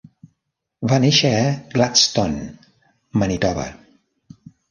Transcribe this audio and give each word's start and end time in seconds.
Va 0.91 0.97
néixer 1.03 1.31
a 1.41 1.51
Gladstone, 1.75 2.47
Manitoba. 3.25 3.67